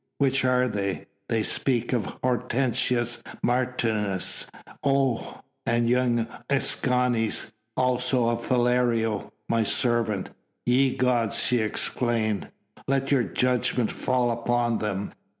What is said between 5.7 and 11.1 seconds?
of young Escanes... also of Philario, my servant." "Ye